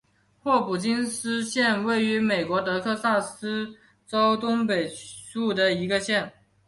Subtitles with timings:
[0.39, 3.75] 霍普金斯县位美国德克萨斯
[4.07, 4.91] 州东北
[5.31, 6.33] 部的一个县。